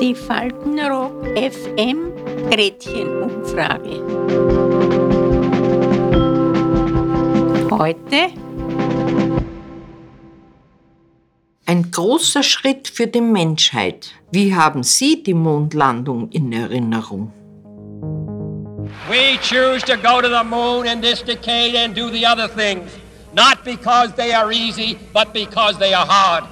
[0.00, 2.12] Die Faltenrock FM
[2.50, 4.00] Gretchenumfrage.
[7.70, 8.30] Heute
[11.66, 14.12] Ein großer Schritt für die Menschheit.
[14.32, 17.34] Wie haben Sie die Mondlandung in Erinnerung?
[19.10, 22.90] We choose to go to the moon in this decade and do the other things,
[23.34, 26.44] not because they are easy, but because they are hard.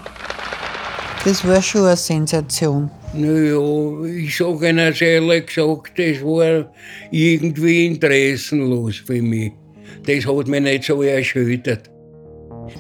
[1.25, 2.91] Das war schon eine Sensation.
[3.15, 6.71] Naja, ich sage Ihnen ehrlich gesagt, das war
[7.11, 9.53] irgendwie interessenlos für mich.
[10.07, 11.91] Das hat mich nicht so erschüttert.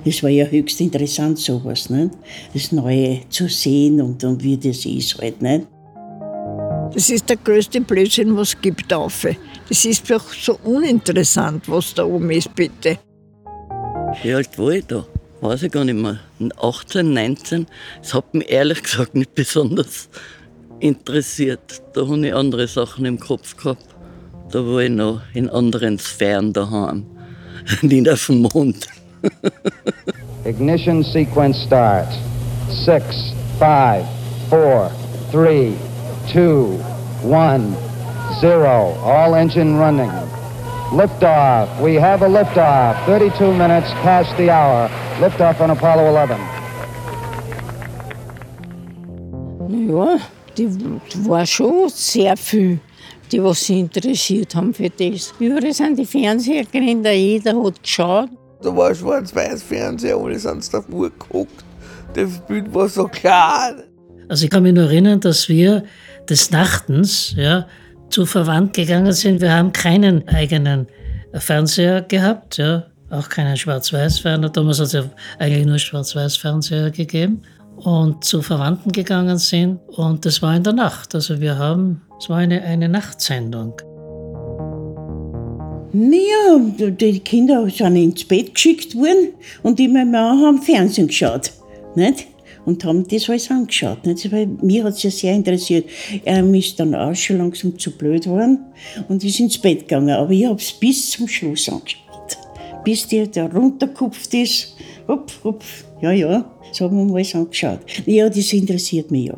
[0.04, 2.10] Das war ja höchst interessant, sowas, nicht?
[2.52, 5.40] das Neue zu sehen und, und wie das ist halt.
[5.40, 5.66] Nicht?
[6.94, 9.26] Das ist der größte Blödsinn, was es gibt auf.
[9.68, 12.98] Das ist doch so uninteressant, was da oben ist, bitte.
[14.22, 15.04] Wie alt war ich da?
[15.40, 16.18] Weiß ich gar nicht mehr.
[16.60, 17.66] 18, 19.
[18.00, 20.08] Das hat mich ehrlich gesagt nicht besonders
[20.80, 21.82] interessiert.
[21.92, 23.84] Da habe ich andere Sachen im Kopf gehabt.
[24.50, 27.04] Da war ich noch in anderen Sphären daheim.
[27.82, 28.88] Nicht auf dem Mond.
[30.44, 32.16] Ignition sequence starts.
[32.70, 34.04] Six, five,
[34.48, 34.90] four,
[35.30, 35.74] three,
[36.32, 36.80] two,
[37.22, 37.76] one,
[38.40, 38.94] zero.
[39.04, 40.10] All engine running.
[40.90, 41.68] Liftoff.
[41.82, 43.04] We have a liftoff.
[43.04, 44.88] 32 minutes past the hour.
[45.20, 46.30] Liftoff on Apollo 11.
[49.68, 50.18] Ja,
[50.56, 52.80] die war schon sehr viel,
[53.30, 55.34] die was sich interessiert haben für das.
[55.38, 58.30] Überall sind die Fernseher da jeder hat geschaut.
[58.62, 61.64] Da war ein Schwarz-Weiß-Fernseher, alle sind davor geguckt.
[62.14, 63.74] Das Bild war so klar.
[64.28, 65.84] Also ich kann mich nur erinnern, dass wir
[66.28, 67.66] des Nachtens ja,
[68.10, 69.40] zu Verwandt gegangen sind.
[69.40, 70.86] Wir haben keinen eigenen
[71.34, 74.50] Fernseher gehabt, ja, auch keinen Schwarz-Weiß-Fernseher.
[74.50, 75.04] Damals hat es ja
[75.38, 77.42] eigentlich nur Schwarz-Weiß-Fernseher gegeben.
[77.76, 79.78] Und zu Verwandten gegangen sind.
[79.88, 81.14] Und das war in der Nacht.
[81.14, 83.74] Also wir haben, es war eine, eine Nachtsendung.
[85.92, 89.32] Naja, die Kinder sind ins Bett geschickt worden
[89.62, 91.52] und die Mama haben Fernsehen geschaut.
[91.94, 92.26] Nicht?
[92.64, 93.98] Und haben das alles angeschaut.
[94.04, 95.88] Weil mir hat es ja sehr interessiert.
[96.24, 98.58] Er ist dann auch schon langsam zu blöd geworden
[99.08, 100.10] und ist ins Bett gegangen.
[100.10, 102.38] Aber ich habe es bis zum Schluss angeschaut.
[102.84, 104.76] Bis der da runtergekupft ist.
[105.06, 105.62] Hup, hup.
[106.00, 107.80] Ja, ja, so haben wir alles angeschaut.
[108.06, 109.36] Ja, das interessiert mich ja.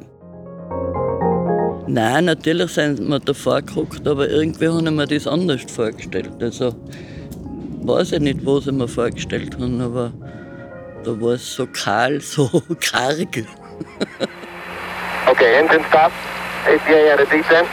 [1.87, 6.31] Nein, natürlich sind wir davor geguckt, aber irgendwie habe ich mir das anders vorgestellt.
[6.41, 6.73] Also
[7.83, 10.13] weiß ich nicht, was ich mir vorgestellt habe, aber
[11.05, 13.47] da war es so kahl, so karg.
[15.29, 16.13] okay, engine stop.
[16.67, 17.69] APA at a descent.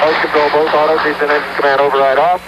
[0.00, 2.40] Host control both autos, descent engine command override off.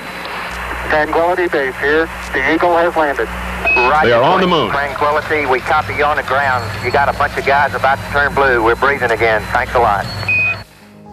[0.88, 2.08] Tranquility base here.
[2.32, 3.28] The Eagle has landed.
[3.76, 4.70] Right they are on the moon.
[4.70, 6.64] Tranquility, we copy you on the ground.
[6.84, 8.64] You got a bunch of guys about to turn blue.
[8.64, 9.42] We're breathing again.
[9.52, 10.06] Thanks a lot.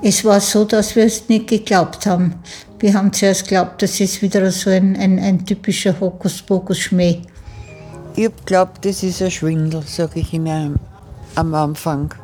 [0.01, 2.41] Es war so, dass wir es nicht geglaubt haben.
[2.79, 7.23] Wir haben zuerst geglaubt, das ist wieder so ein, ein, ein typischer Hokuspokus-Schmäh.
[8.19, 10.79] Ich habe geglaubt, das ist ein Schwindel, sage ich Ihnen
[11.35, 12.15] am Anfang.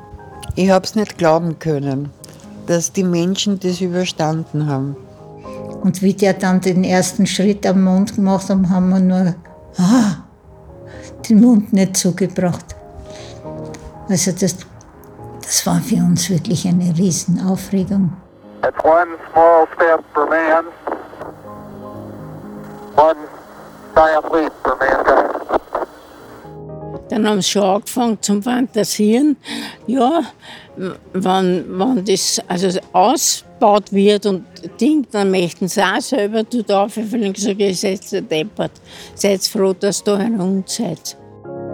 [0.55, 2.09] Ich habe es nicht glauben können,
[2.65, 4.97] dass die Menschen das überstanden haben.
[5.83, 9.35] Und wie der dann den ersten Schritt am Mond gemacht hat, haben wir nur
[9.77, 10.23] ah,
[11.29, 12.75] den Mund nicht zugebracht.
[14.09, 14.57] Also das
[15.43, 18.13] das war für uns wirklich eine Riesenaufregung.
[18.65, 20.03] It's one small step
[27.23, 29.37] Dann haben sie schon angefangen zum Fantasieren.
[29.87, 30.23] Ja,
[31.13, 34.43] wenn, wenn das also ausgebaut wird und
[34.81, 38.73] Ding, dann möchten sie auch selber dort aufhören und gesagt, ihr seid so deppert.
[39.15, 41.15] Seid froh, dass ihr da herum seid.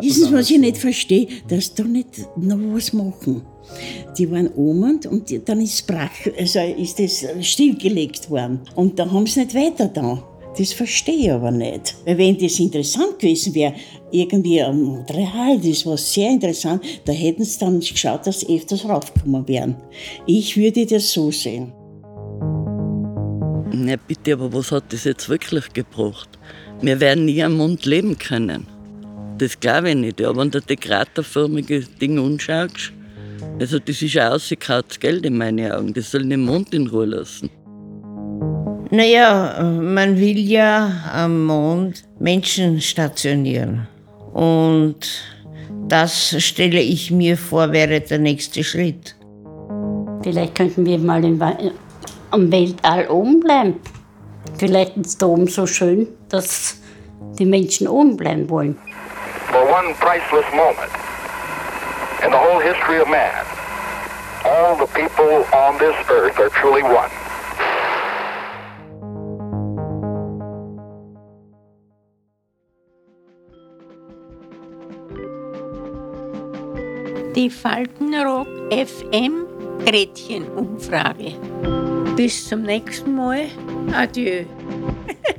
[0.02, 1.28] Wissen Sie, was ich nicht verstehe?
[1.48, 3.42] Dass da nicht noch was machen.
[4.20, 8.62] Die waren oben und dann ist, brach, also ist das stillgelegt worden.
[8.76, 10.24] Und da haben sie nicht weiter da.
[10.58, 11.96] Das verstehe ich aber nicht.
[12.06, 13.74] Weil wenn das interessant gewesen wäre,
[14.12, 18.88] irgendwie am Montreal, das war sehr interessant, da hätten sie dann geschaut, dass sie öfters
[18.88, 19.76] raufgekommen wären.
[20.26, 21.72] Ich würde das so sehen.
[23.72, 26.30] Na bitte, aber was hat das jetzt wirklich gebracht?
[26.82, 28.68] Wir werden nie am Mond leben können.
[29.38, 30.20] Das glaube ich nicht.
[30.20, 32.92] Ja, wenn du die kraterförmige Ding anschaust,
[33.60, 35.94] also das ist ein ausgekautes Geld in meinen Augen.
[35.94, 37.50] Das soll den Mond in Ruhe lassen.
[38.92, 43.88] Naja, man will ja am Mond Menschen stationieren.
[44.34, 45.08] Und
[45.88, 49.16] das stelle ich mir vor, wäre der nächste Schritt.
[50.24, 51.40] Vielleicht könnten wir mal im,
[52.32, 53.76] am Weltall oben bleiben.
[54.58, 56.80] Vielleicht ist es da oben so schön, dass
[57.38, 58.76] die Menschen oben bleiben wollen.
[59.52, 60.92] For one priceless moment
[62.24, 63.46] in the whole history of man.
[64.46, 67.10] All the people on this earth are truly one.
[77.40, 79.46] Die Faltenrock FM
[79.86, 81.36] Gretchenumfrage.
[82.18, 83.46] Bis zum nächsten Mal.
[83.94, 84.44] Adieu.